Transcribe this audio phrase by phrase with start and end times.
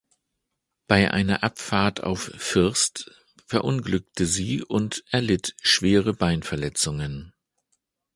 [0.87, 3.11] Bei einer Abfahrt auf First
[3.45, 7.33] verunglückte sie und erlitt schwere Beinverletzungen.